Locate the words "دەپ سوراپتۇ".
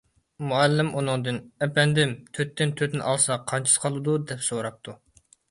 4.33-4.99